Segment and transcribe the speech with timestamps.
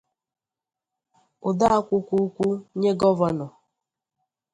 [1.47, 2.47] ode akwụkwọ ukwu
[2.79, 3.47] nye Gọvanọ